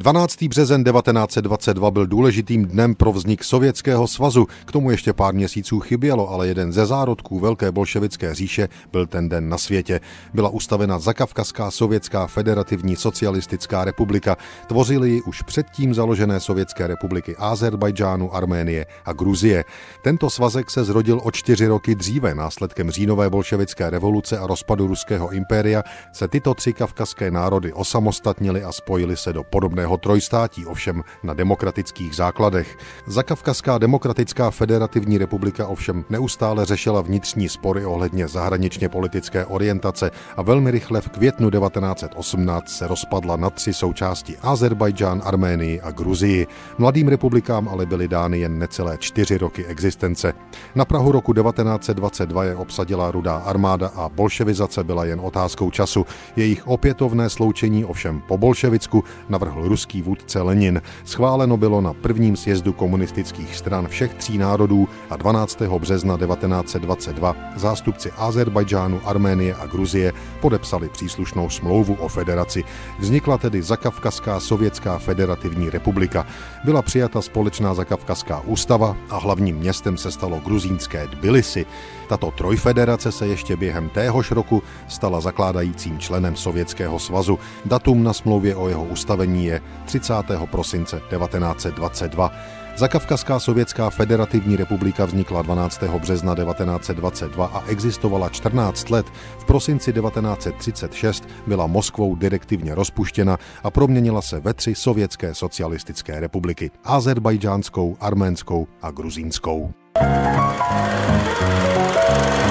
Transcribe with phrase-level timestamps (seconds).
[0.00, 0.42] 12.
[0.42, 4.46] březen 1922 byl důležitým dnem pro vznik Sovětského svazu.
[4.64, 9.28] K tomu ještě pár měsíců chybělo, ale jeden ze zárodků Velké bolševické říše byl ten
[9.28, 10.00] den na světě.
[10.34, 14.36] Byla ustavena Zakavkazská sovětská federativní socialistická republika.
[14.66, 19.64] Tvořili ji už předtím založené sovětské republiky Azerbajdžánu, Arménie a Gruzie.
[20.04, 22.34] Tento svazek se zrodil o čtyři roky dříve.
[22.34, 25.82] Následkem říjnové bolševické revoluce a rozpadu ruského impéria
[26.12, 31.34] se tyto tři kavkazské národy osamostatnili a spojili se do podobného druhého trojstátí, ovšem na
[31.34, 32.78] demokratických základech.
[33.06, 40.70] Zakavkazská demokratická federativní republika ovšem neustále řešila vnitřní spory ohledně zahraničně politické orientace a velmi
[40.70, 46.46] rychle v květnu 1918 se rozpadla na tři součásti Azerbajdžán, Arménii a Gruzii.
[46.78, 50.32] Mladým republikám ale byly dány jen necelé čtyři roky existence.
[50.74, 56.06] Na Prahu roku 1922 je obsadila rudá armáda a bolševizace byla jen otázkou času.
[56.36, 60.82] Jejich opětovné sloučení ovšem po bolševicku navrhl ruský vůdce Lenin.
[61.04, 65.62] Schváleno bylo na prvním sjezdu komunistických stran všech tří národů a 12.
[65.78, 72.64] března 1922 zástupci Azerbajdžánu, Arménie a Gruzie podepsali příslušnou smlouvu o federaci.
[72.98, 76.26] Vznikla tedy Zakavkazská sovětská federativní republika.
[76.64, 81.66] Byla přijata společná Zakavkazská ústava a hlavním městem se stalo gruzínské Tbilisi.
[82.08, 87.38] Tato trojfederace se ještě během téhož roku stala zakládajícím členem Sovětského svazu.
[87.64, 90.14] Datum na smlouvě o jeho ustavení je 30.
[90.50, 92.32] prosince 1922.
[92.76, 95.82] Zakavkazská sovětská federativní republika vznikla 12.
[95.82, 99.06] března 1922 a existovala 14 let.
[99.38, 106.70] V prosinci 1936 byla Moskvou direktivně rozpuštěna a proměnila se ve tři sovětské socialistické republiky.
[106.84, 109.72] Azerbajdžánskou, arménskou a gruzínskou.
[110.00, 110.14] thank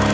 [0.04, 0.09] you